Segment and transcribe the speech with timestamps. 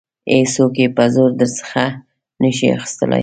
[0.33, 1.85] هیڅوک یې په زور درڅخه
[2.41, 3.19] نشي اخیستلای.